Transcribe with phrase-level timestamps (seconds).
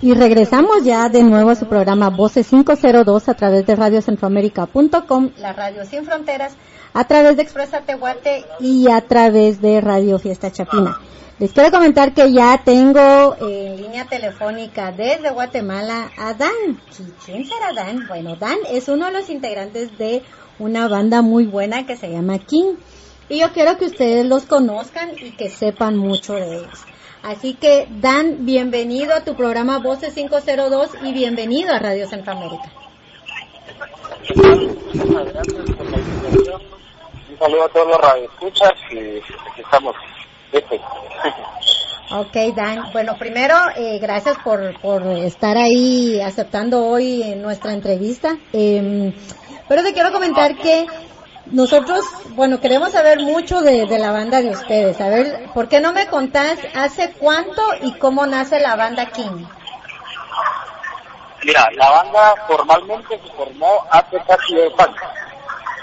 [0.00, 5.52] Y regresamos ya de nuevo a su programa Voces 502 a través de radiocentroamérica.com, la
[5.52, 6.54] radio sin fronteras,
[6.94, 11.00] a través de Expresa Tehuate y a través de Radio Fiesta Chapina.
[11.40, 16.80] Les quiero comentar que ya tengo en línea telefónica desde Guatemala a Dan.
[17.26, 18.06] ¿Quién será Dan?
[18.06, 20.22] Bueno, Dan es uno de los integrantes de
[20.60, 22.76] una banda muy buena que se llama King.
[23.28, 26.84] Y yo quiero que ustedes los conozcan y que sepan mucho de ellos.
[27.22, 32.70] Así que, Dan, bienvenido a tu programa Voces 502 y bienvenido a Radio Centroamérica.
[34.34, 36.62] Muchas gracias por la invitación.
[37.30, 39.96] Un saludo a todos los radioescuchas y aquí estamos.
[40.52, 40.80] Este.
[42.10, 42.92] Ok, Dan.
[42.92, 48.38] Bueno, primero, eh, gracias por, por estar ahí aceptando hoy en nuestra entrevista.
[48.52, 49.12] Eh,
[49.68, 50.86] pero te quiero comentar que
[51.50, 55.00] nosotros, bueno, queremos saber mucho de, de, la banda de ustedes.
[55.00, 59.44] A ver, ¿por qué no me contás hace cuánto y cómo nace la banda King?
[61.44, 64.96] Mira, la banda formalmente se formó hace casi dos años.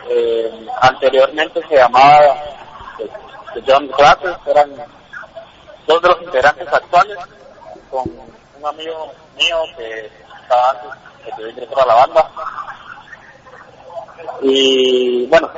[0.09, 2.35] Eh, anteriormente se llamaba
[2.97, 3.09] pues,
[3.65, 4.71] John Classes, eran
[5.87, 7.17] dos de los integrantes actuales,
[7.89, 8.03] con
[8.59, 12.31] un amigo mío que estaba antes que ingresó a la banda
[14.41, 15.49] y bueno,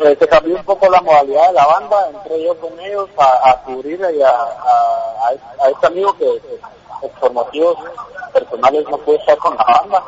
[0.00, 3.50] eh, se cambió un poco la modalidad de la banda, entré yo con ellos a,
[3.50, 5.28] a cubrir y a, a,
[5.64, 6.24] a, este amigo que,
[7.00, 7.76] que por motivos
[8.32, 10.04] personales no pudo estar con la banda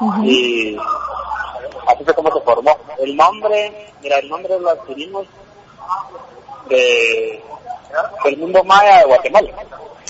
[0.00, 0.24] uh -huh.
[0.24, 0.78] y
[1.86, 2.76] así fue como se formó.
[2.98, 5.26] El nombre, mira, el nombre lo adquirimos
[6.68, 7.42] de,
[8.24, 9.48] del mundo maya de Guatemala.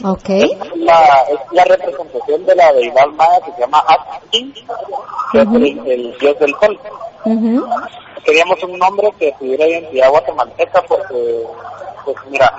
[0.02, 0.42] Okay.
[0.50, 5.44] Es, la, es la representación de la deidad maya que se llama Atkin, que uh
[5.44, 5.62] -huh.
[5.62, 6.78] es el, el, dios del sol.
[7.24, 7.88] Uh -huh.
[8.24, 11.46] Queríamos un nombre que tuviera identidad guatemalteca porque,
[12.04, 12.52] pues mira,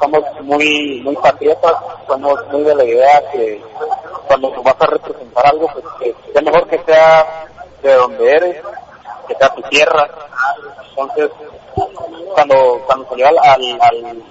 [0.00, 1.74] somos muy muy patriotas,
[2.08, 3.62] somos muy de la idea que
[4.26, 7.46] cuando vas a representar algo, pues que es mejor que sea
[7.82, 8.56] de donde eres,
[9.28, 10.08] que sea tu tierra.
[10.90, 11.30] Entonces,
[12.34, 14.22] cuando cuando salió al, al, al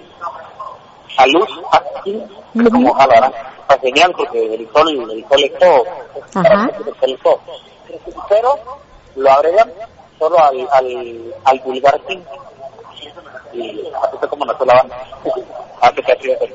[1.18, 2.72] a luz aquí, uh -huh.
[2.72, 5.84] como jalarán, está genial porque el sol, el sol es todo,
[6.36, 6.70] Ajá.
[6.78, 7.40] el sol es todo.
[8.30, 8.60] Pero
[9.16, 9.72] lo agregan
[10.18, 12.20] solo al, al, al vulgar king.
[13.54, 14.98] Y así como nació la banda.
[15.82, 16.54] Antes que así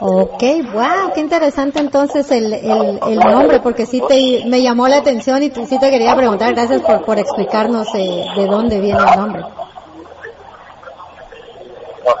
[0.00, 4.98] Ok, wow, qué interesante entonces el, el, el nombre, porque sí te, me llamó la
[4.98, 9.18] atención y sí te quería preguntar, gracias por, por explicarnos eh, de dónde viene el
[9.18, 9.42] nombre.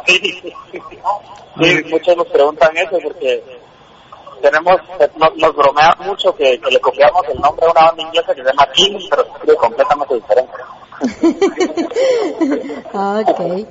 [0.06, 0.42] Sí,
[1.60, 3.42] sí, muchos nos preguntan eso porque
[4.40, 4.80] tenemos,
[5.16, 8.42] nos, nos bromean mucho que, que, le copiamos el nombre a una banda inglesa que
[8.42, 10.52] se llama King, pero es completamente diferente.
[12.92, 13.66] okay.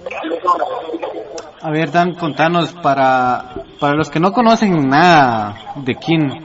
[1.62, 6.44] A ver, Dan, contanos, para, para los que no conocen nada de King,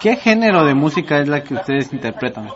[0.00, 2.48] ¿qué género de música es la que ustedes interpretan?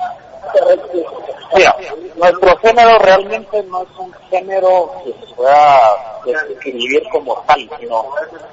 [1.56, 1.74] Mira,
[2.16, 5.90] nuestro género realmente no es un género que se pueda
[6.26, 8.04] describir como tal, sino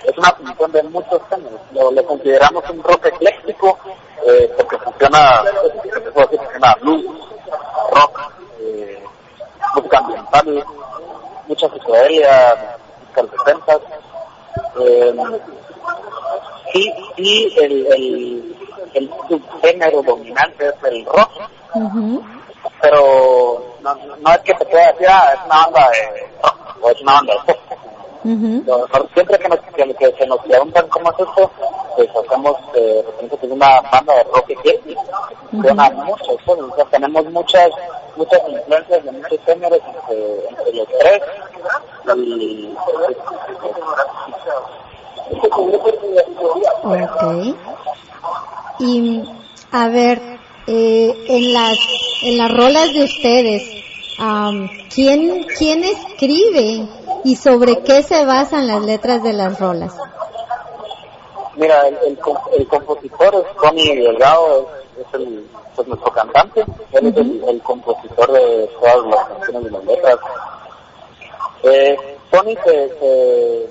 [0.06, 1.60] es una función de muchos géneros.
[1.74, 3.78] Lo, consideramos un rock ecléctico
[4.26, 7.06] eh, porque funciona, decir, funciona blues,
[7.92, 8.22] rock,
[8.62, 9.04] eh,
[9.76, 10.66] música ambiental,
[11.48, 13.80] mucha psicodelia, música de 60
[14.80, 15.16] eh,
[16.72, 18.56] sí, sí, el, el,
[18.94, 21.32] el subgénero dominante es el rock.
[21.76, 22.24] Uh
[22.84, 26.28] pero no, no, es que te pueda decir, ah, es una banda de
[26.82, 27.54] o es una banda de.
[28.26, 29.14] Uh -huh.
[29.14, 31.52] Siempre que, nos, que, que, se nos preguntan cómo es esto,
[31.96, 34.98] pues hacemos eh, que es una banda de rock que
[35.62, 37.70] suena uh mucho, pues, o sea, tenemos muchas
[38.16, 41.22] muchas influencias de muchos géneros entre, entre los tres
[42.16, 42.76] y
[46.84, 47.56] Ok.
[48.80, 49.24] Y
[49.72, 50.20] a ver,
[50.68, 51.78] eh, en las
[52.24, 53.64] en las rolas de ustedes,
[54.20, 56.88] um, ¿quién, ¿quién escribe
[57.26, 59.94] y sobre qué se basan las letras de las rolas?
[61.56, 62.18] Mira, el, el,
[62.58, 65.46] el compositor es Tony Delgado, es, es el,
[65.76, 67.12] pues nuestro cantante, él uh -huh.
[67.12, 70.20] es el, el, compositor de todas las canciones y las letras.
[71.64, 71.98] Eh,
[72.32, 73.70] Tony se, se,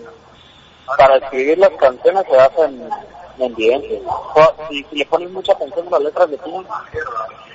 [0.98, 2.88] para escribir las canciones se basa en,
[3.44, 4.00] en evidencia.
[4.68, 6.64] Si, si, le pones mucha atención a las letras de uh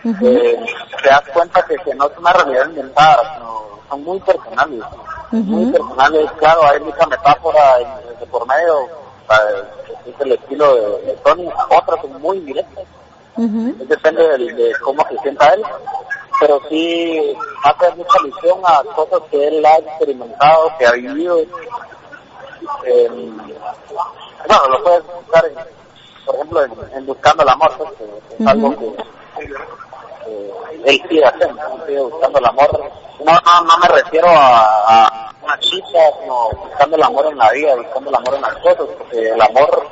[0.04, 0.28] -huh.
[0.28, 0.66] eh,
[1.04, 4.84] te das cuenta que, que, no es una realidad inventada, sino son muy personales.
[5.32, 5.44] Uh -huh.
[5.44, 8.88] Muy personales, claro, hay mucha metáfora de, de por medio,
[10.06, 12.86] es el estilo de, de Tony, otras son muy directas.
[13.38, 13.88] Uh -huh.
[13.88, 15.64] Depende de, de, cómo se sienta él,
[16.40, 21.40] pero sí hace mucha alusión a cosas que él ha experimentado, que ha vivido.
[22.86, 23.10] Eh,
[24.48, 25.77] bueno, lo puedes buscar en
[26.28, 26.64] por ejemplo,
[26.94, 27.90] en, Buscando el Amor, pues,
[28.40, 28.86] es algo que
[30.28, 30.54] eh,
[30.86, 32.92] él sigue haciendo, sigue buscando el amor.
[33.26, 37.52] No, no, no me refiero a, a una chica, sino buscando el amor en la
[37.52, 39.88] vida, buscando el amor en las cosas, porque el amor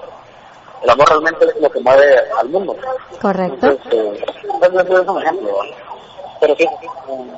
[0.86, 2.76] el amor realmente es lo que mueve al mundo.
[3.20, 3.68] Correcto.
[3.72, 4.26] Entonces, eh,
[4.62, 5.58] es un ejemplo.
[6.40, 6.68] Pero sí,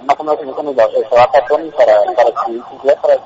[0.03, 3.19] más o menos cuando se va a Tony para, para escribir sus letras.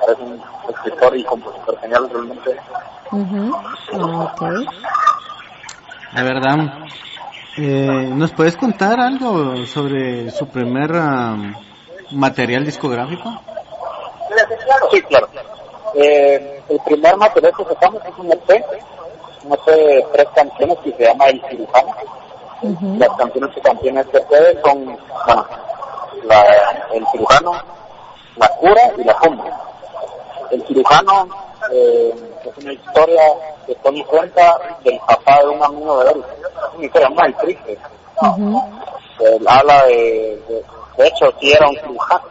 [0.00, 2.56] Para un escritor y compositor genial realmente.
[3.12, 3.52] Uh
[4.24, 4.66] okay.
[6.12, 6.56] La verdad,
[7.58, 11.54] eh, ¿nos puedes contar algo sobre su primer um,
[12.12, 13.30] material discográfico?
[14.90, 15.28] Sí, claro.
[15.94, 18.64] Eh, el primer material que sacamos es un EP
[19.44, 21.94] no sé, tres canciones que se llama El Cirujano.
[22.98, 24.84] Las canciones que contiene este CD son,
[25.26, 25.46] bueno,
[26.24, 26.44] la,
[26.94, 27.52] El Cirujano,
[28.36, 29.50] La Cura y La Cumbre.
[30.52, 31.28] El Cirujano
[31.72, 32.14] eh,
[32.44, 33.22] es una historia
[33.66, 36.24] que Tony cuenta del papá de un amigo de él.
[36.28, 37.78] Es una historia muy triste.
[39.20, 40.64] Él habla de,
[40.98, 42.24] de, hecho, sí era un cirujano.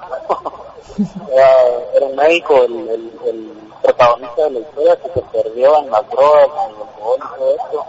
[1.33, 3.51] era, un médico, el, el, el
[3.81, 7.55] protagonista de la historia que se perdió en las drogas, en el alcohol y todo
[7.55, 7.85] esto,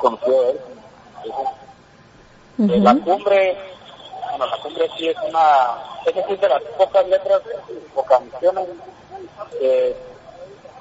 [0.00, 0.60] conoció él.
[2.82, 3.56] La cumbre,
[4.30, 7.42] bueno, la cumbre sí es una, es decir, de las pocas letras
[7.94, 8.66] o canciones
[9.58, 9.96] que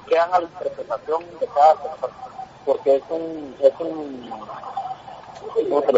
[0.07, 2.13] quedan a la interpretación de cada persona,
[2.65, 4.29] porque es un, es un,
[5.69, 5.93] ¿cómo te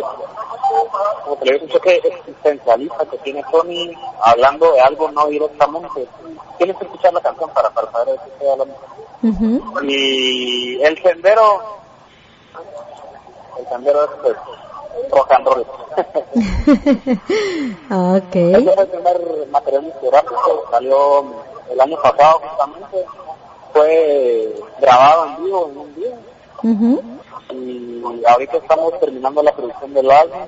[1.23, 3.91] como te lo digo, que existencialista que tiene Tony
[4.21, 6.07] hablando de algo no directamente.
[6.57, 9.83] Tienes que escuchar la canción para, para saber de qué estoy hablando.
[9.83, 11.61] Y el sendero,
[13.57, 14.37] el sendero es pues
[15.11, 15.65] rock and roll.
[18.17, 18.53] okay.
[18.53, 21.25] Ese fue el primer material discográfico, salió
[21.71, 23.05] el año pasado justamente,
[23.73, 26.15] fue grabado en vivo en un día.
[27.51, 30.47] Y ahorita estamos terminando la producción del álbum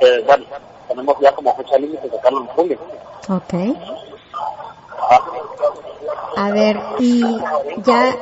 [0.00, 0.44] eh, bueno,
[0.88, 2.78] tenemos ya como fecha límite de sacarlo en julio.
[3.28, 3.54] Ok.
[6.36, 7.20] A ver, y
[7.84, 8.16] ya,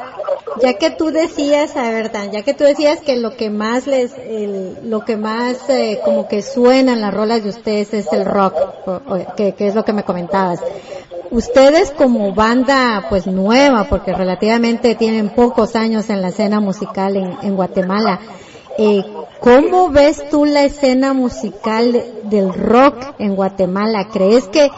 [0.60, 3.86] ya que tú decías, a ver, Dan, ya que tú decías que lo que más
[3.86, 8.12] les, el, lo que más eh, como que suena en las rolas de ustedes es
[8.12, 8.54] el rock,
[9.36, 10.60] que, es lo que me comentabas.
[11.30, 17.36] Ustedes como banda, pues nueva, porque relativamente tienen pocos años en la escena musical en,
[17.42, 18.20] en Guatemala,
[18.78, 19.02] eh,
[19.40, 24.08] ¿cómo ves tú la escena musical del rock en Guatemala?
[24.12, 24.70] ¿Crees que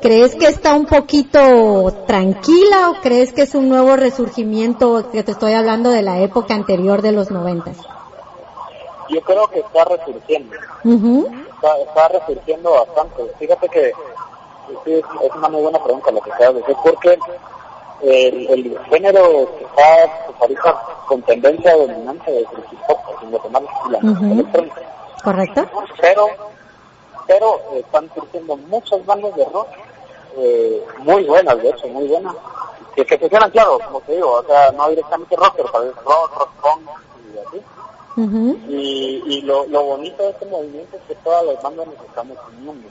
[0.00, 5.32] crees que está un poquito tranquila o crees que es un nuevo resurgimiento que te
[5.32, 7.76] estoy hablando de la época anterior de los noventas?
[9.08, 10.56] Yo creo que está resurgiendo.
[11.90, 13.22] está, resurgiendo bastante.
[13.38, 13.92] Fíjate que
[14.86, 15.04] es,
[15.36, 17.18] una muy buena pregunta lo que acabas de decir, porque
[18.02, 22.48] el, el género que está pues, ahorita con tendencia dominante de hip
[23.22, 24.80] en Guatemala la electrónica.
[25.22, 25.66] Correcto.
[26.00, 26.28] Pero,
[27.26, 29.68] pero están surgiendo muchas bandas de rock
[30.36, 32.34] eh, muy buenas, de hecho, muy buenas.
[32.94, 35.96] Que, que funcionan, claro, como te digo, o sea, no directamente rock, pero tal vez
[35.96, 36.88] rock, rock punk
[37.34, 37.62] y así.
[38.68, 42.36] Y, y lo, lo bonito de este movimiento es que todas las bandas nos estamos
[42.48, 42.88] uniendo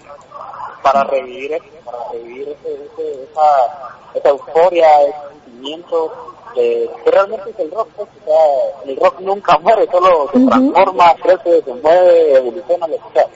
[0.81, 6.11] para revivir eso, para revivir ese, ese, esa, esa euforia, ese sentimiento
[6.53, 11.13] que realmente es el rock, pues, o sea, el rock nunca muere, solo se transforma,
[11.21, 13.27] crece, se mueve, evoluciona, lo que sea.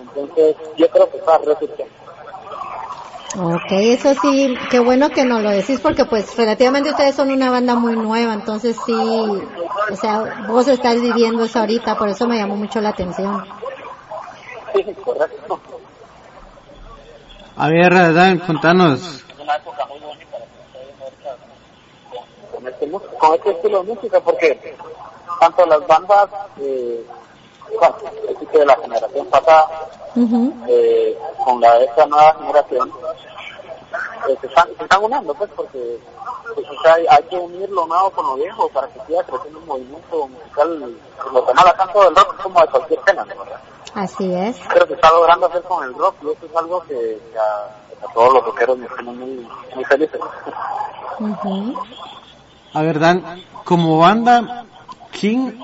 [0.00, 2.01] Entonces, yo creo que está resurgiendo.
[3.34, 7.50] Ok, eso sí, qué bueno que nos lo decís porque pues relativamente ustedes son una
[7.50, 12.36] banda muy nueva, entonces sí, o sea, vos estás viviendo eso ahorita, por eso me
[12.36, 13.42] llamó mucho la atención.
[14.74, 15.60] Sí, correcto.
[17.56, 19.24] A ver, Dan, contanos.
[19.42, 20.36] Una época muy bonita
[22.52, 24.76] con este, con este estilo de música porque
[25.40, 26.28] tanto las bandas,
[26.60, 27.04] eh,
[27.78, 27.96] bueno,
[28.50, 32.90] que de la generación pasada, eh, con la de esta nueva generación,
[34.28, 35.98] eh, se, están, se están uniendo, pues, porque
[36.54, 39.22] pues, o sea, hay, hay, que unir lo nuevo con lo viejo para que siga
[39.24, 40.96] creciendo un movimiento musical,
[41.32, 43.60] lo que nada tanto del rock como de cualquier género, ¿verdad?
[43.94, 44.58] Así es.
[44.68, 48.12] Creo que está logrando hacer con el rock y eso es algo que, a, a,
[48.12, 50.20] todos los rockeros nos tiene muy, muy felices.
[52.74, 54.64] A ver, Dan, como banda,
[55.18, 55.58] ¿quién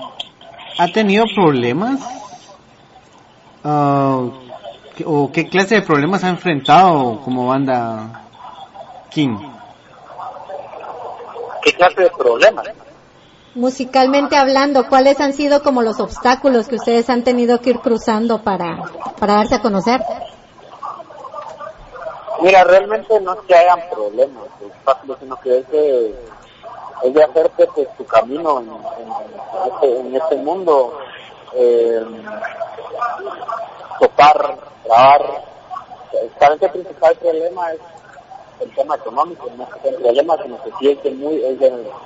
[0.77, 1.99] ha tenido problemas?
[3.63, 4.31] Uh,
[5.05, 8.25] ¿O qué clase de problemas ha enfrentado como banda
[9.09, 9.37] King?
[11.61, 12.67] ¿Qué clase de problemas?
[13.55, 18.41] Musicalmente hablando, ¿cuáles han sido como los obstáculos que ustedes han tenido que ir cruzando
[18.41, 18.83] para,
[19.19, 20.01] para darse a conocer?
[22.41, 26.15] Mira, realmente no es que hayan problemas, obstáculos, sino que es que
[27.03, 28.69] es de hacerte pues tu camino en,
[29.73, 30.97] este, en este, mundo,
[31.53, 32.05] eh,
[33.99, 35.49] topar, grabar.
[36.11, 37.79] El principal problema es
[38.61, 41.57] el tema económico, no es el problema, sino que sí es que, muy, es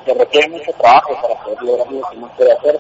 [0.06, 2.80] que requiere mucho trabajo para poder lograr lo que uno quiere hacer.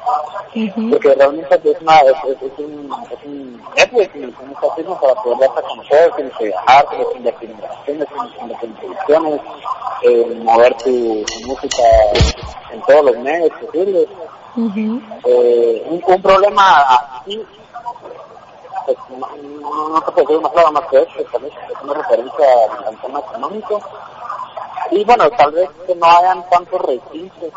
[0.91, 5.59] Porque realmente es, una, es, es, un, es un networking, es un para poder darse
[5.59, 8.07] a conocer, tienes que viajar, tienes que invertir en inversiones,
[8.59, 8.59] tienes
[9.07, 9.13] que
[10.03, 11.83] eh, mover tu, música
[12.71, 14.07] en todos los medios posibles.
[14.55, 16.77] Eh, un, un problema
[17.17, 17.45] así
[18.85, 19.27] pues, no,
[19.61, 22.45] no, no se puede decir más nada más que eso, tal vez es una referencia
[22.85, 23.81] al tema económico.
[24.91, 27.51] Y bueno, tal vez que no hayan tantos recintos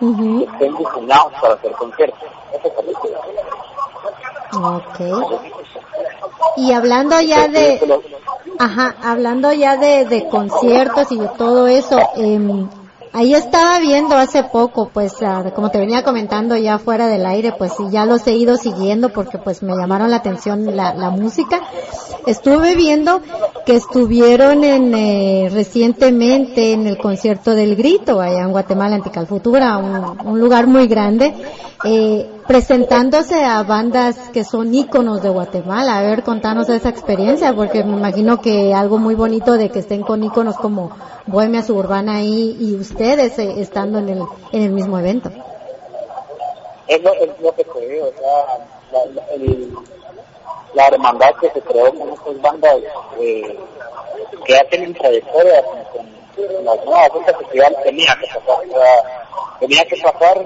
[0.00, 2.28] que estén diseñados para hacer conciertos.
[2.52, 2.96] Eso tal vez.
[4.54, 5.00] Ok.
[6.56, 8.02] Y hablando ya de,
[8.58, 12.66] ajá, hablando ya de, de conciertos y de todo eso, eh,
[13.14, 15.12] Ahí estaba viendo hace poco, pues
[15.54, 19.36] como te venía comentando ya fuera del aire, pues ya los he ido siguiendo porque
[19.36, 21.60] pues me llamaron la atención la, la música.
[22.26, 23.20] Estuve viendo
[23.66, 29.76] que estuvieron en eh, recientemente en el concierto del Grito allá en Guatemala, en Ticalfutura,
[29.76, 31.34] un, un lugar muy grande,
[31.84, 35.98] eh, presentándose a bandas que son íconos de Guatemala.
[35.98, 40.02] A ver, contanos esa experiencia, porque me imagino que algo muy bonito de que estén
[40.02, 40.90] con íconos como
[41.26, 44.22] Bohemia Suburbana ahí y ustedes eh, estando en el,
[44.52, 45.30] en el mismo evento.
[46.88, 48.58] Es lo, es lo que te digo, o sea,
[48.92, 49.06] la,
[50.74, 52.76] la, hermandad que se creó con estas bandas
[53.18, 53.58] eh,
[54.44, 57.10] que tienen trayectoria con, con las nuevas
[57.50, 59.28] que ya tenía que pasar, o sea,
[59.60, 60.44] tenía que pasar,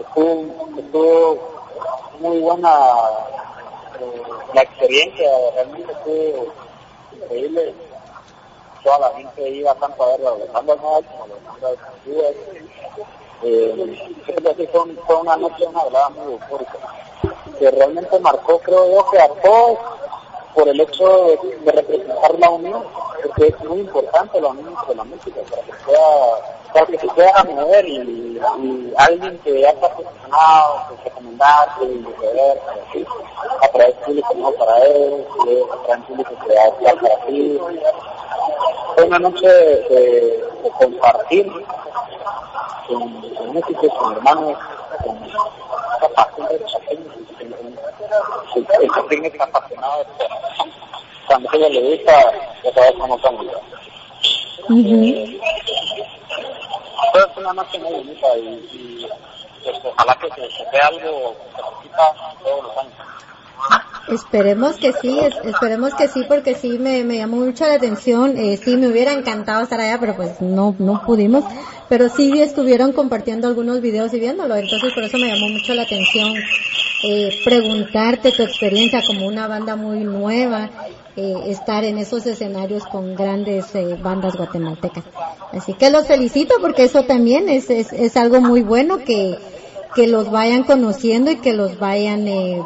[0.00, 1.38] estuvo, estuvo
[2.20, 2.78] muy buena
[4.00, 4.22] eh,
[4.54, 6.52] la experiencia, realmente estuvo
[7.12, 7.74] increíble
[8.84, 12.34] toda la gente iba tanto a ver a bandas nuevas como a bandas antiguas.
[13.42, 16.78] Eh, fue, fue una noche, una velada muy eufórica,
[17.58, 19.78] que realmente marcó, creo yo, que a todos
[20.54, 22.84] por el hecho de, de, representar la unión,
[23.22, 27.06] porque es muy importante la unión de la música, para que pueda, para que se
[27.06, 32.04] pueda mover y, y alguien que ya está posicionado, pues recomendarte y
[32.34, 33.06] ver, así,
[33.62, 35.24] atraer público nuevo para él,
[35.72, 37.60] atraer público que va a para ti.
[38.96, 40.44] Fue una noche de,
[40.78, 41.52] compartir
[42.88, 44.58] con, con músicos, con hermanos,
[45.04, 46.74] con pasión de los
[48.56, 50.04] el, el Chapín está apasionado
[51.26, 52.12] cuando ella le gusta,
[52.62, 53.34] ya sabes cómo son.
[53.36, 53.48] Uh
[54.68, 55.40] -huh.
[64.08, 68.36] Esperemos que sí, es, esperemos que sí, porque sí me, me llamó mucho la atención.
[68.36, 71.44] Eh, sí, me hubiera encantado estar allá, pero pues no, no pudimos.
[71.88, 75.82] Pero sí estuvieron compartiendo algunos videos y viéndolo, entonces por eso me llamó mucho la
[75.82, 76.32] atención
[77.02, 80.70] eh, preguntarte tu experiencia como una banda muy nueva,
[81.16, 85.04] eh, estar en esos escenarios con grandes eh, bandas guatemaltecas.
[85.52, 89.38] Así que los felicito porque eso también es, es, es algo muy bueno que,
[89.94, 92.60] que los vayan conociendo y que los vayan eh,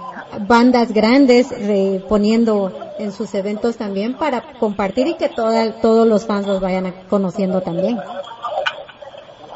[0.46, 6.26] bandas grandes eh, poniendo en sus eventos también para compartir y que toda, todos los
[6.26, 7.98] fans los vayan conociendo también.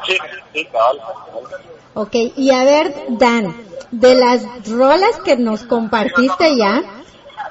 [0.05, 0.67] Sí.
[1.95, 3.55] Ok, y a ver, Dan,
[3.91, 6.83] de las rolas que nos compartiste ya,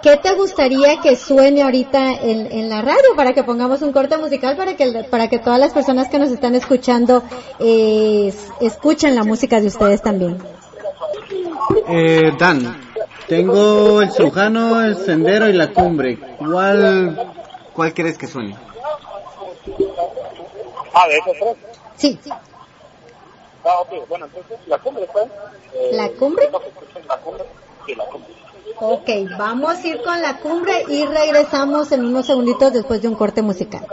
[0.03, 4.17] ¿qué te gustaría que suene ahorita en, en, la radio para que pongamos un corte
[4.17, 7.23] musical para que para que todas las personas que nos están escuchando
[7.59, 10.39] eh, escuchen la música de ustedes también?
[11.89, 12.77] Eh, Dan,
[13.29, 16.19] tengo el Sujano, el Sendero y la Cumbre.
[16.39, 17.33] ¿Cuál
[17.73, 18.57] cuál quieres que suene?
[20.95, 21.57] Ah, de esos tres.
[21.97, 22.19] Sí.
[23.65, 25.27] Ah, ok, bueno, entonces la cumbre pues.
[25.75, 26.51] Eh, ¿La cumbre?
[26.51, 27.45] La cumbre,
[27.87, 28.42] sí, la cumbre.
[28.85, 29.09] Ok,
[29.39, 33.41] vamos a ir con la cumbre y regresamos en unos segunditos después de un corte
[33.41, 33.87] musical.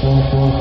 [0.00, 0.60] そう、そう、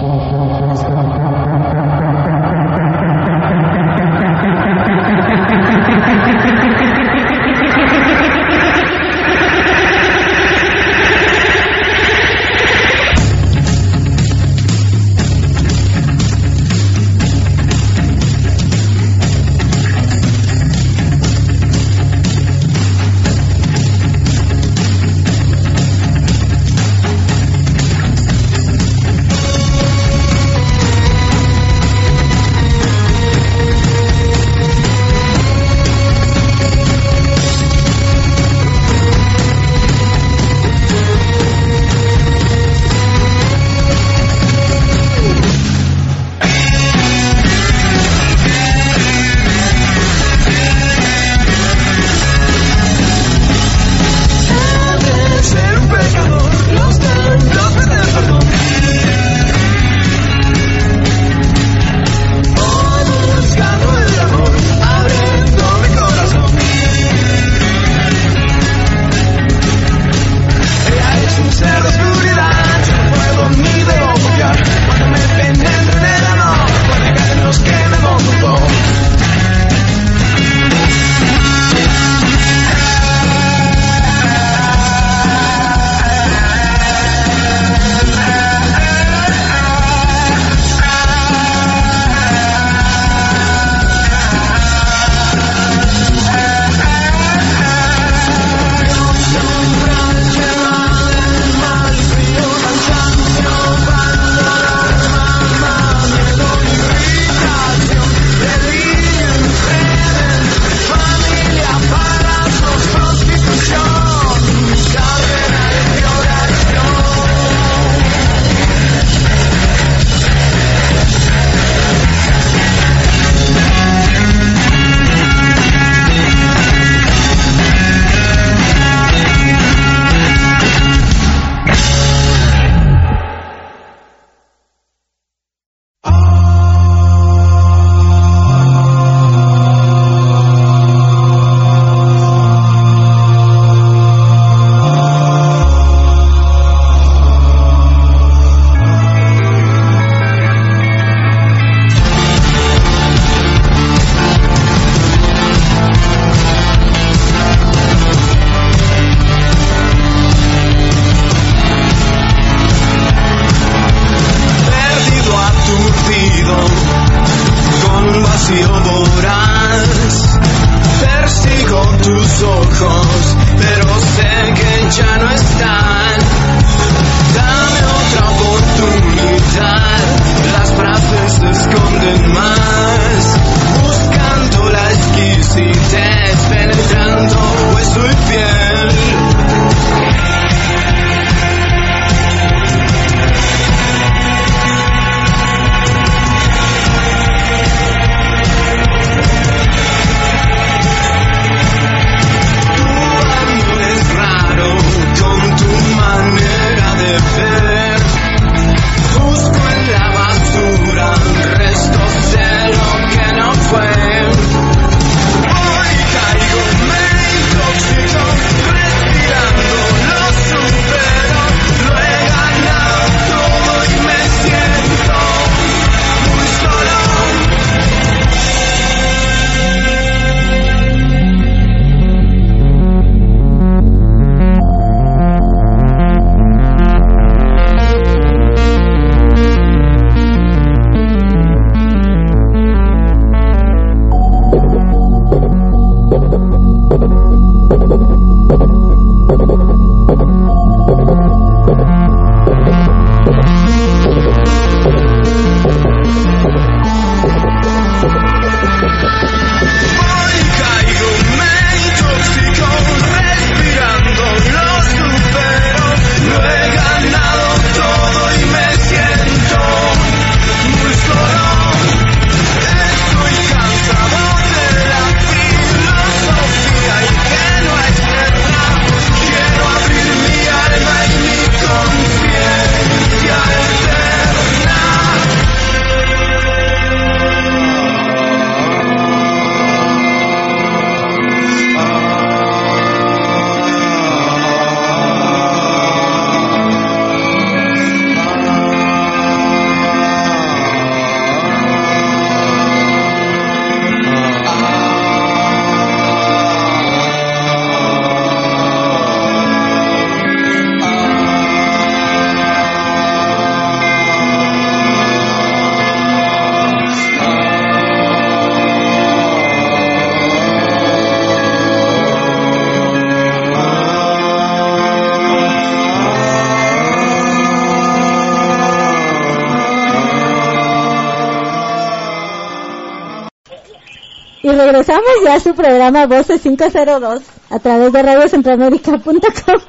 [334.98, 339.62] Regresamos ya a su programa Voces 502 a través de radiocentroamérica.com.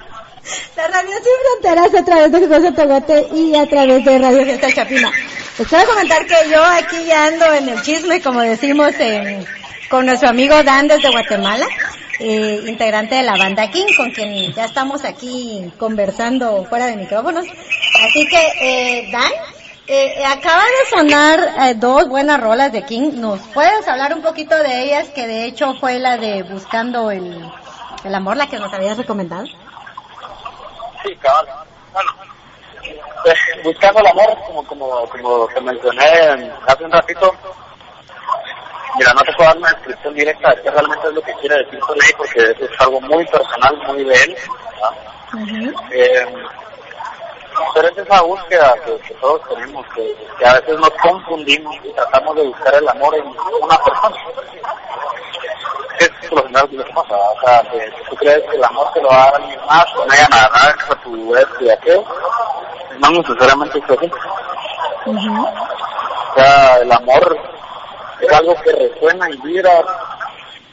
[0.77, 4.73] La radio sin fronteras a través de José Tehuate y a través de Radio Fiesta
[4.73, 5.12] Chapina.
[5.59, 9.45] Les quiero comentar que yo aquí ya ando en el chisme, como decimos, en,
[9.91, 11.67] con nuestro amigo Dan desde Guatemala,
[12.21, 17.45] eh, integrante de la banda King, con quien ya estamos aquí conversando fuera de micrófonos.
[18.03, 19.33] Así que, eh, Dan,
[19.88, 23.12] eh, acaba de sonar eh, dos buenas rolas de King.
[23.14, 25.09] ¿Nos puedes hablar un poquito de ellas?
[25.09, 27.51] Que de hecho fue la de Buscando el,
[28.05, 29.46] el Amor, la que nos habías recomendado.
[31.03, 31.46] Sí, cabal.
[31.92, 32.11] Bueno,
[33.22, 36.05] pues, buscando el amor, como, como, como te mencioné
[36.66, 37.35] hace un ratito,
[38.98, 41.64] mira, no te puedo dar una descripción directa de qué realmente es lo que quiere
[41.64, 44.37] decir con él, porque es algo muy personal, muy de él.
[45.92, 46.27] eh,
[47.75, 51.92] pero es esa búsqueda que, que todos tenemos, que, que, a veces nos confundimos y
[51.92, 54.16] tratamos de buscar el amor en una persona.
[55.99, 59.09] Es lo general que pasa, o sea, que tú crees que el amor te lo
[59.09, 62.05] va a dar alguien más, no haya nada, nada que tu vez y aquello,
[62.99, 64.11] no necesariamente es así.
[65.07, 65.68] Uh -huh.
[66.31, 67.38] O sea, el amor
[68.21, 69.83] es algo que resuena y vibra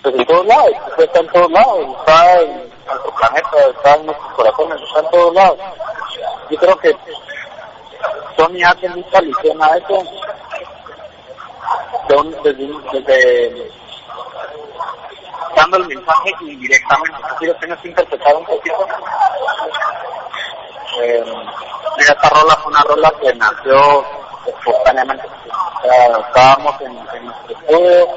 [0.01, 4.33] pues, en todos lados, está en todos lados, está en nuestro planeta, está en nuestros
[4.33, 5.59] corazones, está en todos lados.
[6.49, 6.95] Yo creo que
[8.37, 10.03] Sony hace mucha alusión a eso
[12.43, 13.71] desde, desde
[15.55, 18.87] dando el mensaje indirectamente, así lo tienes que interpretar un poquito.
[21.01, 21.23] Eh,
[21.97, 24.05] esta rola fue una rola que nació
[24.45, 25.27] espontáneamente.
[25.27, 28.07] O sea, estábamos en, en nuestro estudio,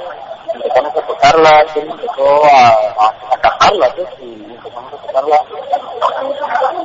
[0.54, 2.68] empezamos a tocarla, él empezó a,
[3.04, 4.02] a, a cantarla, ¿sí?
[4.20, 5.40] y empezamos a tocarla.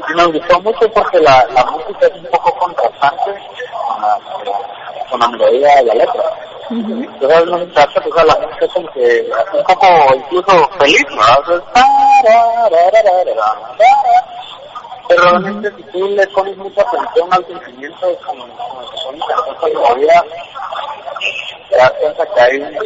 [0.10, 3.32] Y nos gustó mucho porque la, la música es un poco contrastante
[3.72, 4.20] con la,
[5.10, 6.24] con la melodía y la letra.
[6.70, 7.14] Uh -huh.
[7.14, 11.22] Entonces no se trata, pues, la música es como que un poco incluso feliz, ¿no?
[15.08, 19.94] Pero realmente si tú le pones mucha atención al sentimiento como, como se pone la
[19.94, 20.26] vida,
[21.70, 22.78] te das cuenta que hay,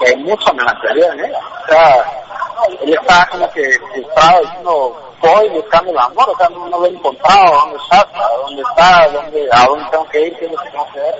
[0.00, 1.32] que hay mucha melancolía en él.
[1.34, 2.22] O sea,
[2.80, 3.62] él está como que
[3.94, 8.08] estaba diciendo, voy buscando el amor, o sea, no, no lo he encontrado, ¿dónde está?
[8.42, 9.08] ¿Dónde está?
[9.08, 10.38] ¿Dónde, ¿A dónde tengo que ir?
[10.38, 11.14] ¿Qué es lo que tengo que ver?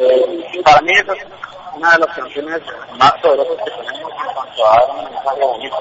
[0.00, 1.26] Eh, para mí esa es
[1.74, 2.60] una de las canciones
[2.96, 5.76] más poderosas que tenemos en cuanto a dar un mensaje bonito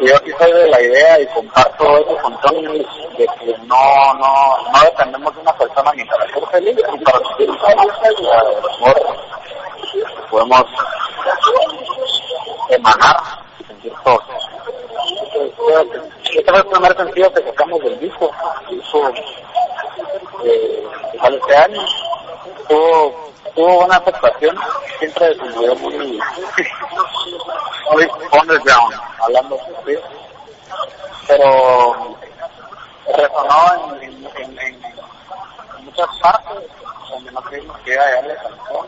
[0.00, 2.78] yo aquí soy de la idea y comparto eso con Tony
[3.18, 7.18] de que no, no, no dependemos de una persona ni para ser feliz ni para
[7.18, 9.16] sentir amor.
[10.30, 10.64] Podemos
[12.70, 13.16] emanar
[13.58, 14.22] y sentir todo.
[16.24, 18.30] Este fue el primer sentido que sacamos del disco.
[18.70, 19.12] Disco
[20.44, 20.86] eh,
[21.20, 21.80] sale este año.
[22.68, 24.56] Tuvo tuvo una aceptación,
[24.98, 26.20] siempre desenvolvió muy,
[27.92, 28.08] muy
[28.40, 29.98] underground, hablando así,
[31.28, 32.16] pero
[33.16, 36.58] resonó en, en, en, en, muchas partes
[37.10, 38.86] donde no creímos que iba a llegar la canción,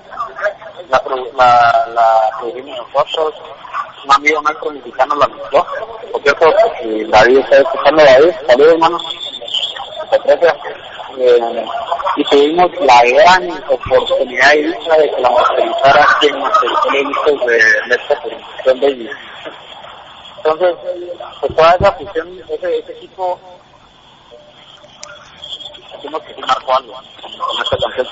[0.89, 1.03] la,
[1.37, 3.35] la, la produjimos nosotros,
[4.05, 5.67] un amigo nuestro mexicano la mezcló,
[6.13, 9.03] por cierto, si David está escuchando David, saludos hermanos,
[10.11, 10.57] se aprecia
[11.19, 11.65] eh,
[12.17, 17.47] y tuvimos la gran oportunidad y dicha de que la masterizara quien masterizó los discos
[17.47, 17.57] de,
[17.89, 19.11] de esta producción de
[20.37, 20.77] Entonces,
[21.41, 23.39] pues toda esa fusión, ese, ese equipo,
[25.97, 28.07] decimos que sí marcó algo con esta canción.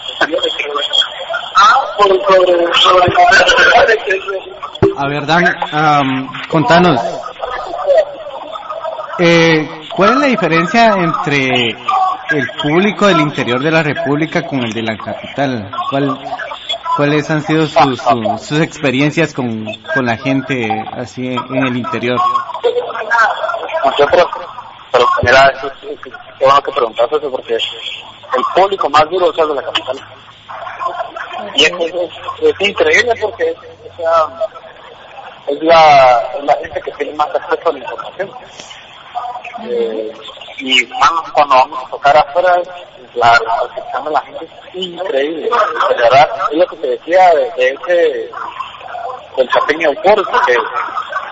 [4.96, 7.00] A ver, Dan, um, contanos,
[9.18, 11.76] eh, ¿cuál es la diferencia entre
[12.32, 15.70] el público del interior de la República con el de la capital?
[15.90, 16.18] ¿Cuál,
[16.96, 18.00] ¿Cuáles han sido sus,
[18.40, 22.18] sus, experiencias con, con la gente así en el interior?
[23.84, 24.26] Nosotros,
[24.90, 26.10] pero mira, eso, es, qué
[26.64, 29.96] que preguntaste eso porque el público más duro es el de la capital.
[31.54, 31.94] Y es, es,
[32.42, 33.56] es increíble porque es,
[35.48, 38.30] es la gente que tiene más acceso a la información.
[39.64, 40.12] Eh,
[40.62, 42.62] y más cuando vamos a tocar afuera,
[43.14, 45.50] la, recepción de la gente es increíble.
[45.88, 48.30] De verdad, es lo que te decía de, de ese,
[49.36, 50.56] del chapeño euphórico, que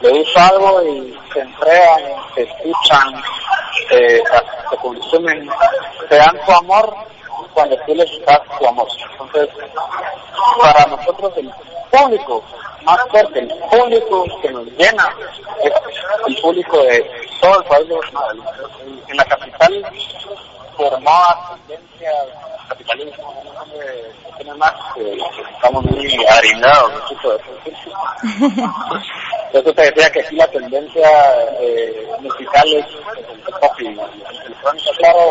[0.00, 2.02] le gusta algo y se entregan,
[2.34, 3.22] se escuchan,
[3.88, 4.22] se,
[4.70, 5.48] se consumen,
[6.08, 6.94] te dan su amor
[7.54, 8.88] cuando tú les das tu amor.
[9.12, 9.48] Entonces,
[10.60, 11.50] para nosotros el
[11.92, 12.42] público
[12.84, 15.14] más fuerte, el público que nos llena,
[15.62, 15.72] es
[16.26, 18.34] el público de todo el Guatemala.
[19.08, 19.84] En la capital
[20.76, 22.26] por más tendencias
[22.68, 23.34] capitalismo,
[24.36, 26.92] tiene más, estamos muy harinados,
[29.52, 31.08] Eso te decía que aquí la tendencia
[31.60, 35.30] eh, musical es el pop y electrónica, claro,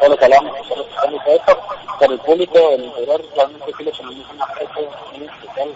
[0.00, 1.58] todo lo que hablamos, esto,
[1.98, 4.80] pero el público del interior realmente sí le tenemos un aspecto
[5.12, 5.68] muy especial.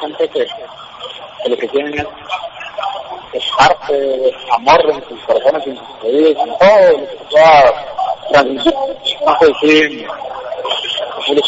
[0.00, 0.46] Gente que,
[1.42, 2.06] que lo que tienen es,
[3.32, 7.34] es arte, amor en sus corazones, en sus oídos, en todo lo que
[8.30, 8.74] transmitir.
[9.26, 9.38] No
[11.22, 11.42] sé si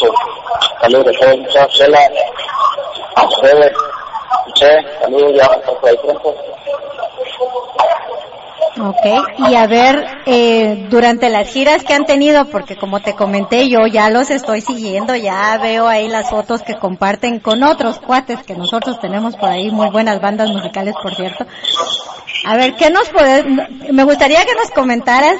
[0.81, 1.99] saludos de todo, mucha chela,
[3.15, 3.73] a ustedes,
[5.01, 6.35] saludos ya hasta pronto.
[8.79, 13.67] Ok, y a ver, eh, durante las giras que han tenido, porque como te comenté,
[13.67, 18.43] yo ya los estoy siguiendo, ya veo ahí las fotos que comparten con otros cuates
[18.43, 21.45] que nosotros tenemos por ahí, muy buenas bandas musicales, por cierto.
[22.45, 23.45] A ver, ¿qué nos puedes,
[23.91, 25.35] me gustaría que nos comentaras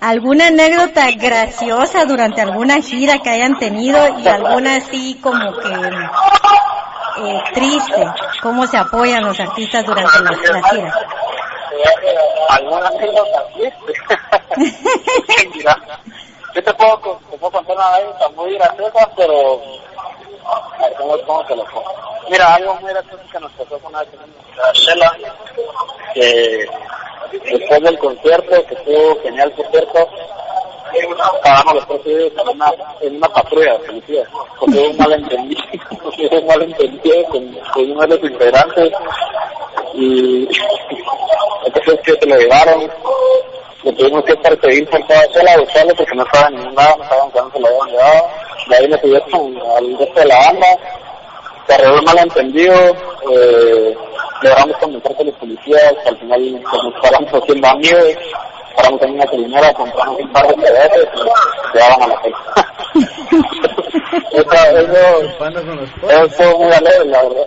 [0.00, 5.72] alguna anécdota graciosa durante alguna gira que hayan tenido y alguna así como que
[7.22, 8.04] eh, triste,
[8.42, 10.94] cómo se apoyan los artistas durante las giras
[12.50, 13.44] alguna anécdota
[15.54, 15.76] Mira,
[16.54, 19.60] yo te puedo, te puedo contar una anécdota muy graciosa, pero
[20.46, 21.92] a ver cómo, cómo te lo pongo.
[22.30, 24.04] Mira, algo muy gracioso que nos pasó con una
[24.72, 25.16] Chela,
[26.14, 26.66] que
[27.32, 30.08] después del concierto, que estuvo genial concierto,
[30.94, 34.24] estábamos los tres en una, en una patrulla de policía,
[34.58, 35.62] porque hubo un malentendido,
[36.30, 38.92] un malentendido con, con uno de los integrantes
[39.94, 40.48] y
[41.66, 42.90] entonces que se lo llevaron,
[43.84, 47.30] le tuvimos que perseguir por toda sola, buscarlo porque no estaba en lado, no sabían
[47.30, 48.28] cuándo se lo habían llevado,
[48.68, 50.66] de ahí le tuvieron al resto de la banda,
[51.66, 52.74] se arregló malentendido,
[53.30, 53.96] eh,
[54.42, 58.16] logramos convencer con los policías, al final nos paramos haciendo amigos,
[58.76, 63.74] paramos en una selinera, compramos un par de CDs y nos llevaban a la fecha.
[66.08, 67.46] eso, muy alegre, la verdad.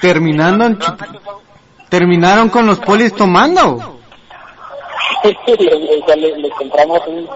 [0.00, 0.78] Terminando en
[1.88, 3.98] terminaron con los polis tomando.
[5.24, 7.28] le, le, compramos un,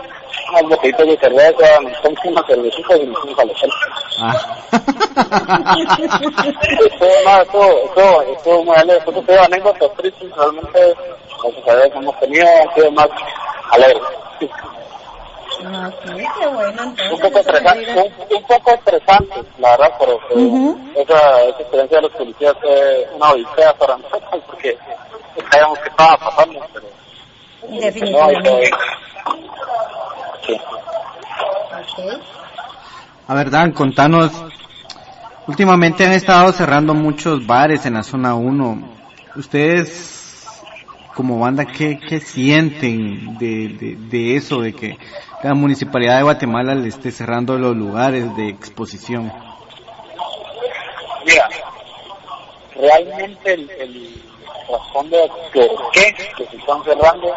[0.61, 3.53] unas de cerveza, nos compramos una cervecita y nos fuimos a la
[4.21, 4.35] ah.
[7.43, 8.99] Esto, esto, muy alegre.
[8.99, 10.95] Esto fue anécdotas tristes, realmente,
[11.67, 13.09] las que hemos tenido han sido más
[13.71, 14.03] alegres.
[15.63, 20.19] Un poco estresante, un, poco estresante, la verdad, pero
[20.97, 24.77] esa, esa experiencia de los policías fue una odisea para nosotros porque
[25.51, 26.87] sabíamos que estaba pasando, pero
[27.81, 28.71] definitivamente.
[30.47, 30.61] sí.
[33.29, 34.33] A ver, Dan, contanos.
[35.47, 38.89] Últimamente han estado cerrando muchos bares en la zona 1.
[39.37, 40.23] ¿Ustedes
[41.15, 44.99] como banda, ¿qué, qué sienten de, de, de, eso, de que
[45.43, 49.33] la Municipalidad de Guatemala le esté cerrando los lugares de exposición?
[51.25, 51.49] Mira,
[52.77, 54.23] realmente el, el
[55.11, 57.35] de por qué que se están cerrando,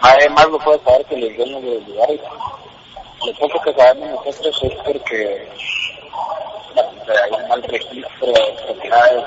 [0.00, 2.20] además lo puede saber que los dueños de los lugares.
[3.26, 5.48] Lo poco que sabemos nosotros es porque
[7.08, 9.24] hay un mal registro de propiedades,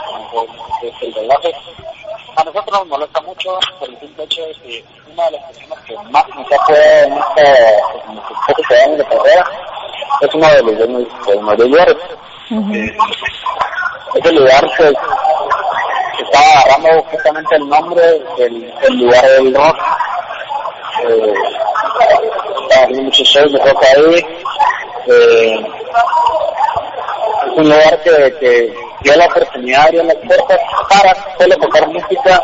[0.84, 1.50] es el relajo
[2.40, 5.80] a nosotros nos molesta mucho por el simple hecho de que una de las personas
[5.86, 9.46] que más nos ha apoyado en en que años de carrera
[10.22, 11.98] es uno de los dueños de Llores.
[12.52, 12.98] Eh,
[14.16, 14.94] ese lugar se,
[16.24, 18.02] estaba agarrando justamente el nombre
[18.38, 19.78] del, del lugar del rock.
[21.04, 21.34] Eh,
[22.64, 24.26] estaba haciendo muchos shows de rock ahí.
[25.12, 25.56] Eh,
[27.46, 32.42] es un lugar que, que dio la oportunidad, dio las puertas para solo tocar música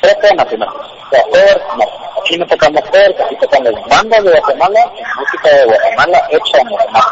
[0.00, 0.68] propia nacional.
[0.68, 1.84] O sea, cover, no.
[2.20, 4.80] Aquí no tocamos covers, aquí tocamos bandas de Guatemala,
[5.18, 7.06] música de Guatemala hecha en Guatemala.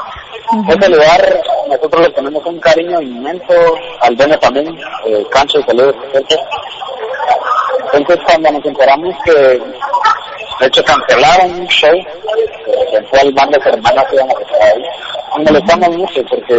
[0.52, 3.54] Uh Ese lugar, nosotros le tenemos un cariño inmenso,
[4.00, 5.94] al dueño también, eh, Cancho, saludos,
[7.92, 9.62] Entonces, cuando nos enteramos que,
[10.60, 11.94] de hecho, cancelaron un show,
[12.92, 14.82] en cual bandas hermanas iban a tocar ahí,
[15.36, 16.54] nos molestamos mucho porque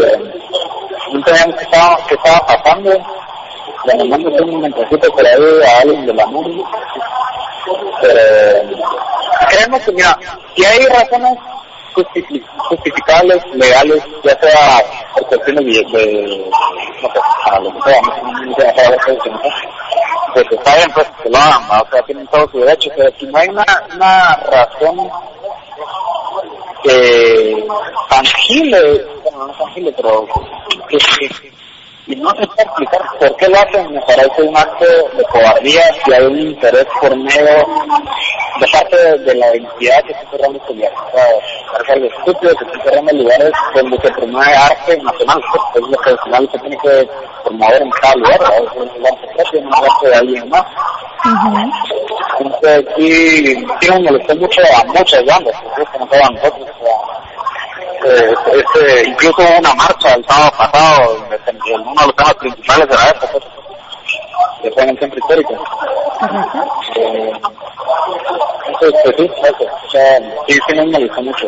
[1.14, 2.91] no sabíamos qué estaba, qué estaba pasando.
[3.86, 6.70] Le mandamos un mensajito por ahí a alguien de la música.
[8.02, 8.22] Pero
[9.50, 10.20] creemos que, mira,
[10.56, 11.38] si hay razones
[12.70, 14.84] justificables, legales, ya sea
[15.14, 16.52] por cuestiones de, de
[17.02, 19.70] no sé, para lo que sea, no sé, no sé,
[20.34, 23.26] pues está bien, pues que lo hagan, o sea, tienen todo su derecho, pero si
[23.26, 25.10] no hay una, una razón
[26.84, 27.68] eh,
[28.10, 30.28] tangible, bueno, no tangible, pero
[30.89, 31.57] que, que,
[32.08, 35.82] y no se puede explicar por qué lo hacen, me parece un acto de cobardía
[36.05, 40.74] si hay un interés por medio de parte de, la identidad que se cerrando este
[40.74, 40.93] lugar.
[40.93, 41.26] O sea,
[41.74, 45.97] parece algo estúpido que se cerrando lugares donde se promueve arte nacional, pues es lo
[45.97, 47.10] que al final se tiene que
[47.43, 50.66] promover en cada lugar, es un arte propio, no arte de alguien más.
[52.39, 56.68] Entonces sí, sí me molestó mucho a muchas bandas, que no todas nosotros,
[58.08, 63.10] eh, este, incluso una marcha el sábado pasado, uno de los temas principales de la
[63.10, 63.47] época,
[64.74, 65.53] fue en el centro histórico.
[66.95, 67.32] Eh,
[68.68, 71.47] entonces, pues sí, eso, o sea, sí, sí me molesta mucho.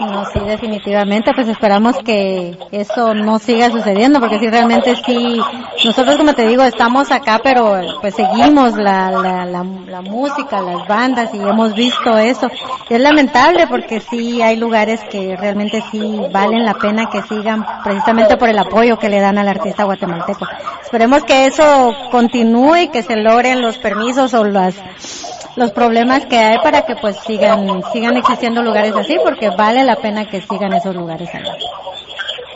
[0.00, 5.40] No, sí, definitivamente, pues esperamos que eso no siga sucediendo, porque si realmente sí,
[5.84, 10.86] nosotros como te digo, estamos acá, pero pues seguimos la, la, la, la música, las
[10.86, 12.48] bandas, y hemos visto eso.
[12.88, 18.36] es lamentable porque sí hay lugares que realmente sí valen la pena que sigan, precisamente
[18.36, 20.46] por el apoyo que le dan al artista guatemalteco.
[20.82, 21.77] Esperemos que eso
[22.10, 24.74] continúe y que se logren los permisos o las
[25.56, 29.96] los problemas que hay para que pues sigan sigan existiendo lugares así porque vale la
[29.96, 31.28] pena que sigan esos lugares.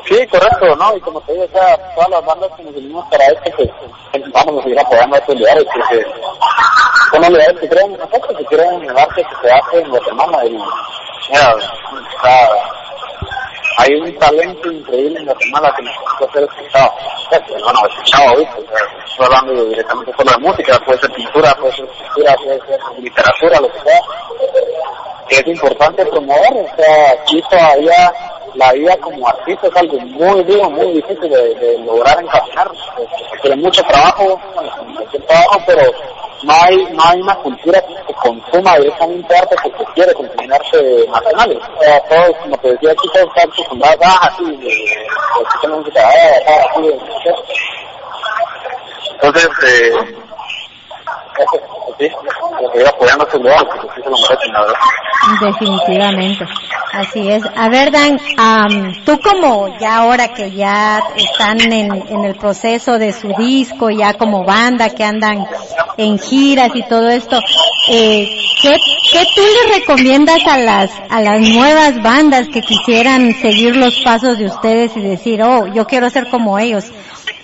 [0.05, 0.97] Sí, correcto, ¿no?
[0.97, 3.71] Y como te digo, todas las bandas que nos unimos para esto, pues
[4.33, 6.07] vamos a seguir apoyando a estos lugares, porque
[7.13, 10.45] son lugares que creen nosotros, que creen en el arte que se hace en Guatemala.
[10.45, 11.55] Y, mira,
[12.17, 12.49] está,
[13.79, 16.93] hay un talento increíble en Guatemala que necesita ser escuchado.
[17.49, 18.57] Bueno, escuchado ahorita,
[19.07, 23.61] estoy hablando directamente solo de música, puede ser pintura, puede ser escritura, puede ser literatura,
[23.61, 24.01] lo que sea.
[25.31, 28.13] Es importante promover, o sea, aquí todavía
[28.55, 32.71] la vida como artista es algo muy duro, muy difícil de, de lograr encaminar.
[33.41, 34.39] Tiene mucho trabajo,
[34.87, 35.83] mucho trabajo, pero
[36.43, 41.61] no hay, no hay una cultura que consuma directamente arte porque quiere consumir arte nacional.
[41.79, 44.69] O sea, todos, como te decía aquí, todos están acostumbrados a así, de,
[45.43, 46.91] escuchar música, así,
[49.23, 49.93] entonces, eh,
[51.99, 52.09] sí.
[55.41, 56.45] Definitivamente,
[56.93, 57.43] así es.
[57.57, 62.99] A ver, Dan, um, tú como ya ahora que ya están en, en el proceso
[62.99, 65.47] de su disco, ya como banda que andan
[65.97, 67.39] en giras y todo esto,
[67.89, 68.29] eh,
[68.61, 68.77] ¿qué,
[69.11, 74.39] ¿qué tú le recomiendas a las, a las nuevas bandas que quisieran seguir los pasos
[74.39, 76.85] de ustedes y decir, oh, yo quiero ser como ellos?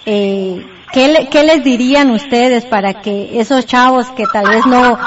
[0.04, 4.98] Eh, ¿qué, ¿Qué les dirían ustedes para que esos chavos que tal vez no,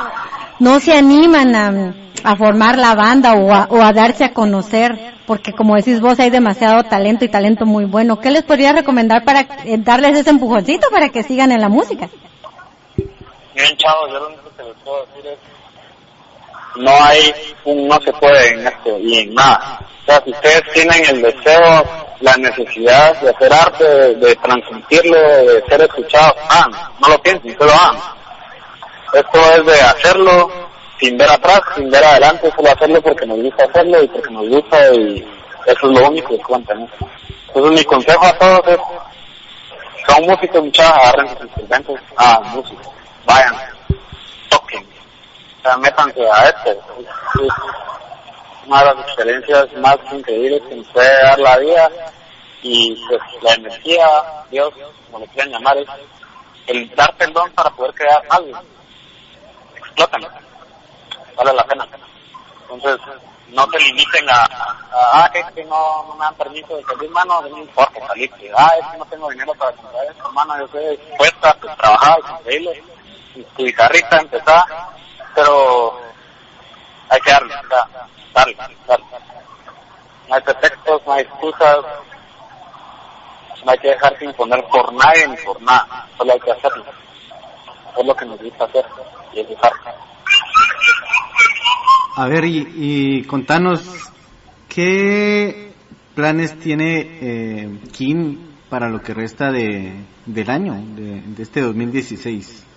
[0.60, 5.14] no se animan a a formar la banda o a, o a darse a conocer,
[5.26, 8.20] porque como decís vos hay demasiado talento y talento muy bueno.
[8.20, 12.10] ¿Qué les podría recomendar para eh, darles ese empujoncito para que sigan en la música?
[13.54, 15.38] Bien, chavos, yo lo único que les puedo decir es
[16.78, 17.34] no hay
[17.66, 19.80] un no se puede en esto y en nada.
[20.20, 21.86] Si ustedes tienen el deseo,
[22.20, 26.36] la necesidad de hacer arte, de, transmitirlo, de ser escuchados,
[27.00, 27.98] no lo piensen, solo hagan.
[29.14, 30.52] Esto es de hacerlo,
[31.00, 34.48] sin ver atrás, sin ver adelante, solo hacerlo porque nos gusta hacerlo y porque nos
[34.48, 35.28] gusta y
[35.66, 36.74] eso es lo único que cuenta.
[36.74, 38.80] Entonces mi consejo a todos es,
[40.08, 42.88] son músicos, muchachos, agarren sus instrumentos, ah, músicos,
[43.26, 43.56] vayan,
[44.50, 44.86] toquen,
[45.60, 46.82] o sea, métanse a esto.
[48.72, 51.90] Las experiencias más increíbles que nos puede dar la vida
[52.62, 54.08] y pues la energía,
[54.50, 54.74] Dios,
[55.06, 55.88] como le quieran llamar, es
[56.68, 58.58] el dar perdón para poder crear algo.
[59.76, 60.30] Explótalo
[61.36, 61.88] vale la pena.
[62.70, 63.00] Entonces,
[63.50, 64.48] no te limiten a,
[64.92, 68.88] ah, es que no, me dan permiso de salir, mano, no importa salir, ah, es
[68.88, 72.20] que no tengo dinero para comprar esto, hermano, yo estoy dispuesta, pues trabajar,
[73.36, 74.64] y tu guitarrita empezar,
[75.36, 76.00] pero
[77.10, 77.56] hay que darle,
[80.28, 81.78] No hay pretextos, no hay excusas,
[83.66, 86.86] no hay que dejarse imponer por nadie ni por nada, solo hay que hacerlo.
[87.98, 88.86] Es lo que nos gusta hacer,
[89.34, 89.72] y es dejar.
[92.16, 94.12] A ver, y, y contanos,
[94.70, 95.74] ¿qué
[96.16, 102.71] planes tiene eh, Kim para lo que resta de, del año, de, de este 2016?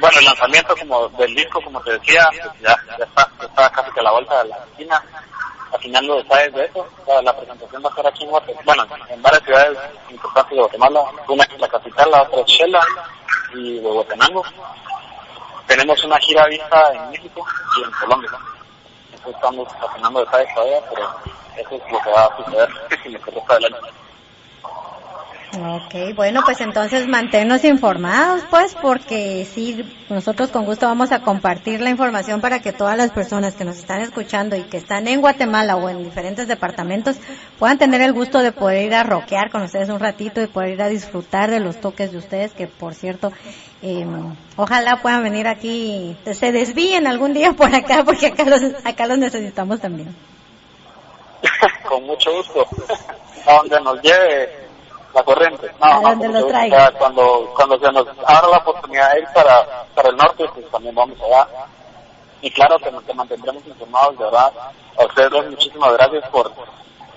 [0.00, 3.90] Bueno, el lanzamiento como del disco, como te decía, pues ya, está, ya está casi
[3.92, 5.02] que a la vuelta de la esquina,
[5.74, 6.86] afinando detalles de eso.
[7.22, 9.78] La, presentación va a ser aquí en Guatemala, bueno, en varias ciudades
[10.10, 12.80] importantes de Guatemala, una es la capital, la otra es Shela
[13.54, 14.42] y de Guatemala
[15.68, 17.46] tenemos una gira vista en México
[17.76, 18.30] y en Colombia.
[19.12, 21.08] Eso estamos afinando detalles todavía, pero
[21.56, 22.68] eso es lo que va a suceder
[23.04, 24.07] resto del año.
[25.56, 31.80] Ok, bueno, pues entonces manténnos informados, pues, porque sí, nosotros con gusto vamos a compartir
[31.80, 35.22] la información para que todas las personas que nos están escuchando y que están en
[35.22, 37.16] Guatemala o en diferentes departamentos
[37.58, 40.74] puedan tener el gusto de poder ir a rockear con ustedes un ratito y poder
[40.74, 43.32] ir a disfrutar de los toques de ustedes, que por cierto,
[43.80, 44.06] eh,
[44.56, 49.16] ojalá puedan venir aquí, se desvíen algún día por acá, porque acá los, acá los
[49.16, 50.14] necesitamos también.
[51.88, 52.66] con mucho gusto.
[53.46, 54.67] A donde nos lleve
[55.14, 55.70] la corriente.
[55.80, 56.90] No, A donde lo traiga.
[56.92, 60.94] Cuando, cuando se nos abra la oportunidad de ir para, para el norte, pues también
[60.94, 61.46] vamos allá.
[62.40, 64.52] Y claro que nos que mantendremos informados, de verdad.
[64.98, 66.52] A ustedes dos, muchísimas gracias por,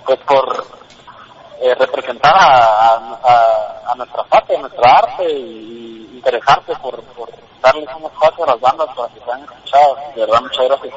[0.05, 0.65] pues por
[1.61, 7.29] eh, representar a, a, a, nuestra patria, a nuestra arte y, y interesarse por, por
[7.61, 10.15] darles un espacio a las bandas para que sean escuchadas.
[10.15, 10.93] De verdad, muchas gracias.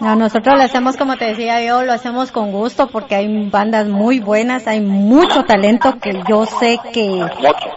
[0.00, 3.86] No, nosotros lo hacemos, como te decía yo, lo hacemos con gusto porque hay bandas
[3.86, 7.24] muy buenas, hay mucho talento que yo sé que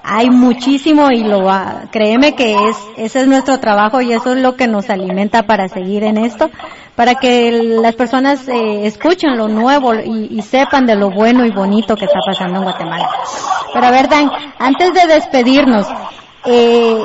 [0.04, 4.42] hay muchísimo y lo va, créeme que es, ese es nuestro trabajo y eso es
[4.42, 6.50] lo que nos alimenta para seguir en esto,
[6.96, 11.52] para que las personas eh, escuchen lo nuevo y, y, sepan de lo bueno y
[11.52, 13.10] bonito que está pasando en Guatemala.
[13.74, 15.88] Pero a ver, Dan, antes de despedirnos,
[16.46, 16.98] eh,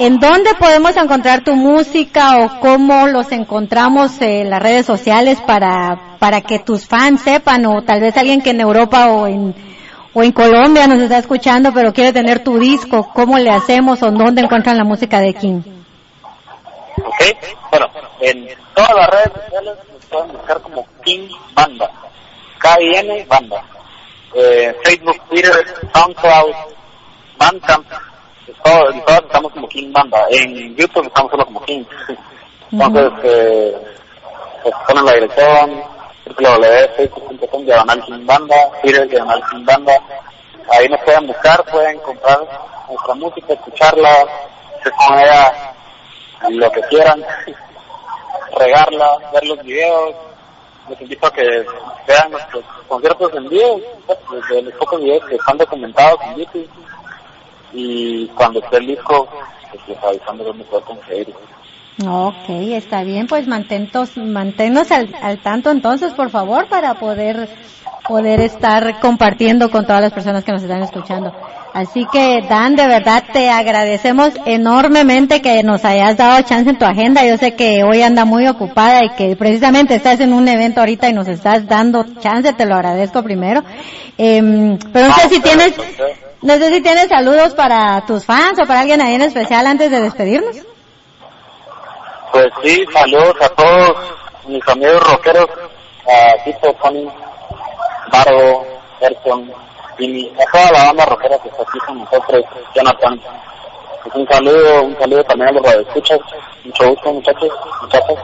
[0.00, 6.16] ¿En dónde podemos encontrar tu música o cómo los encontramos en las redes sociales para,
[6.18, 9.54] para que tus fans sepan o tal vez alguien que en Europa o en,
[10.14, 13.10] o en Colombia nos está escuchando pero quiere tener tu disco?
[13.12, 15.60] ¿Cómo le hacemos o dónde encuentran la música de King?
[17.04, 17.36] Ok,
[17.70, 17.86] bueno,
[18.22, 21.90] en todas las redes sociales nos pueden buscar como King Banda,
[22.58, 23.62] K-I-N Banda,
[24.34, 25.52] eh, Facebook, Twitter,
[25.92, 26.54] SoundCloud,
[27.36, 27.84] Bandcamp,
[28.62, 30.26] todos, todos estamos como King Banda.
[30.30, 31.84] En YouTube estamos solo como King.
[32.72, 33.76] Entonces, eh,
[34.62, 35.82] pues ponen la dirección,
[36.26, 40.00] www.facebook.com, diagonal King Banda, Twitter, diagonal King Banda.
[40.72, 42.38] Ahí nos pueden buscar, pueden comprar
[42.88, 44.26] nuestra música, escucharla,
[45.06, 45.74] con ella
[46.48, 47.24] lo que quieran,
[48.58, 50.14] regarla, ver los videos.
[50.88, 51.42] Les invito a que
[52.06, 53.80] vean nuestros conciertos en vivo,
[54.32, 56.70] desde los pocos videos que están documentados en YouTube
[57.72, 59.28] y cuando esté el disco,
[59.86, 61.34] pues avisando dónde puedo conseguir.
[62.06, 67.48] Ok, está bien, pues mantentos, manténnos al, al tanto entonces, por favor, para poder
[68.10, 71.32] poder estar compartiendo con todas las personas que nos están escuchando.
[71.72, 76.84] Así que, Dan, de verdad te agradecemos enormemente que nos hayas dado chance en tu
[76.84, 77.24] agenda.
[77.24, 81.08] Yo sé que hoy anda muy ocupada y que precisamente estás en un evento ahorita
[81.08, 83.62] y nos estás dando chance, te lo agradezco primero.
[84.18, 85.74] Eh, pero no sé si tienes,
[86.42, 89.90] no sé si tienes saludos para tus fans o para alguien ahí en especial antes
[89.90, 90.56] de despedirnos.
[92.32, 93.96] Pues sí, saludos a todos
[94.46, 95.46] mis amigos rockeros,
[96.06, 97.08] a Tito, Tony,
[98.12, 98.64] Baro,
[99.00, 99.52] Erson,
[99.98, 103.20] y a toda la banda rockera que está aquí con nosotros, Jonathan.
[104.02, 106.20] Pues un saludo, un saludo también a los radioescuchas,
[106.64, 107.50] mucho gusto muchachos,
[107.82, 108.16] muchachas.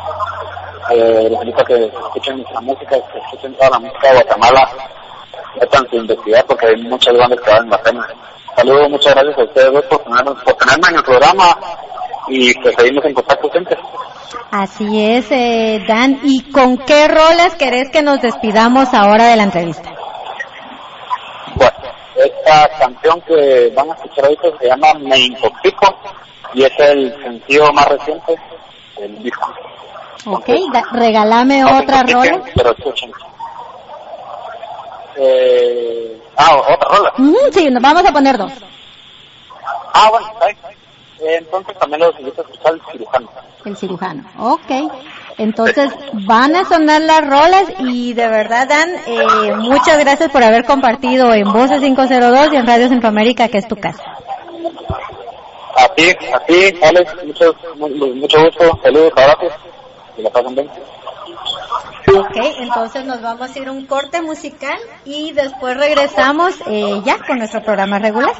[0.90, 4.68] Eh, les invito a que escuchen nuestra música, que escuchen toda la música de Guatemala,
[5.60, 8.06] metan su investigar porque hay muchas bandas que valen la pena.
[8.56, 11.56] Saludos, muchas gracias a ustedes dos por, tenernos, por tenerme en el programa
[12.28, 13.76] y pues seguimos en contacto siempre.
[14.50, 16.20] Así es, eh, Dan.
[16.22, 19.90] ¿Y con qué rolas querés que nos despidamos ahora de la entrevista?
[21.54, 21.72] Bueno,
[22.16, 25.94] esta canción que van a escuchar ahorita se llama Me Intoxico
[26.54, 28.34] y es el sencillo más reciente
[28.98, 29.52] del disco.
[30.26, 32.42] Ok, da, regálame otra rola.
[32.54, 33.12] Pero escuchen.
[35.16, 37.12] Eh, ah, otra rola.
[37.16, 38.52] Mm, sí, nos vamos a poner dos.
[39.92, 40.58] Ah, bueno, está bien.
[41.20, 43.30] Eh, entonces también los invito a escuchar el cirujano.
[43.64, 44.92] El cirujano, ok.
[45.38, 50.64] Entonces van a sonar las rolas y de verdad Dan, eh, muchas gracias por haber
[50.64, 54.02] compartido en Voces 502 y en Radio Centroamérica, que es tu casa.
[55.78, 59.52] A ti, a ti, Alex, mucho, mucho gusto, saludos, abrazos
[60.16, 60.70] y la pasen bien.
[62.16, 67.18] Ok, entonces nos vamos a ir a un corte musical y después regresamos eh, ya
[67.26, 68.32] con nuestro programa regular.